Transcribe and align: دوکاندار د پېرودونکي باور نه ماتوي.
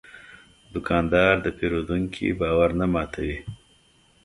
دوکاندار 0.73 1.33
د 1.45 1.47
پېرودونکي 1.57 2.25
باور 2.39 2.69
نه 2.79 2.85
ماتوي. 2.93 3.37